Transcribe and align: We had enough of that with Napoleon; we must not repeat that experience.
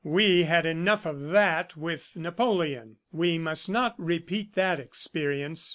We 0.03 0.45
had 0.45 0.65
enough 0.65 1.05
of 1.05 1.29
that 1.29 1.77
with 1.77 2.15
Napoleon; 2.15 2.95
we 3.11 3.37
must 3.37 3.69
not 3.69 3.93
repeat 3.99 4.55
that 4.55 4.79
experience. 4.79 5.69